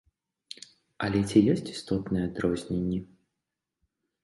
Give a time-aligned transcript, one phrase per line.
[1.07, 2.99] Але ці ёсць істотныя адрозненні?